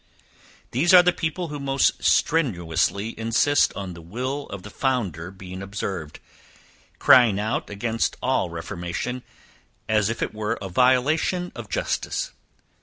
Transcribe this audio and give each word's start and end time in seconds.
These 0.71 0.95
are 0.95 1.03
the 1.03 1.13
people 1.13 1.49
who 1.49 1.59
most 1.59 2.03
strenuously 2.03 3.13
insist 3.19 3.71
on 3.75 3.93
the 3.93 4.01
will 4.01 4.47
of 4.47 4.63
the 4.63 4.71
founder 4.71 5.29
being 5.29 5.61
observed, 5.61 6.19
crying 6.97 7.39
out 7.39 7.69
against 7.69 8.17
all 8.19 8.49
reformation, 8.49 9.21
as 9.87 10.09
if 10.09 10.23
it 10.23 10.33
were 10.33 10.57
a 10.59 10.69
violation 10.69 11.51
of 11.53 11.69
justice. 11.69 12.31